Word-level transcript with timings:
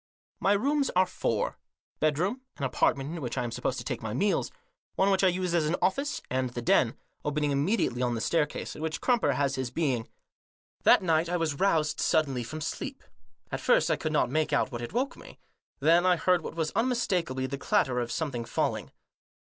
My 0.39 0.53
rooms 0.53 0.89
are 0.95 1.05
four: 1.05 1.59
bedroom; 1.99 2.41
an 2.57 2.63
apartment 2.63 3.11
in 3.15 3.21
which 3.21 3.37
I 3.37 3.43
am 3.43 3.51
supposed 3.51 3.77
to 3.77 3.83
take 3.83 4.01
my 4.01 4.15
meals; 4.15 4.49
one 4.95 5.11
which 5.11 5.23
I 5.23 5.27
use 5.27 5.53
as 5.53 5.67
an 5.67 5.75
office; 5.79 6.23
and 6.27 6.49
the 6.49 6.61
den, 6.63 6.95
opening 7.23 7.51
immediately 7.51 8.01
on 8.01 8.13
to 8.13 8.15
the 8.15 8.21
staircase, 8.21 8.75
in 8.75 8.81
which 8.81 8.99
Crumper 8.99 9.33
has 9.35 9.53
his 9.53 9.69
being. 9.69 10.07
That 10.81 11.03
night 11.03 11.29
I 11.29 11.37
was 11.37 11.59
roused 11.59 11.99
suddenly 11.99 12.43
from 12.43 12.61
sleep. 12.61 13.03
At 13.51 13.61
first 13.61 13.91
I 13.91 13.95
could 13.95 14.11
not 14.11 14.31
make 14.31 14.51
out 14.51 14.71
what 14.71 14.81
had 14.81 14.91
woke 14.91 15.15
me. 15.15 15.37
Then 15.81 16.03
I 16.03 16.15
heard 16.15 16.41
what 16.41 16.55
was 16.55 16.71
unmistakably 16.71 17.45
the 17.45 17.59
clatter 17.59 17.99
of 17.99 18.11
some 18.11 18.31
thing 18.31 18.43
falling. 18.45 18.89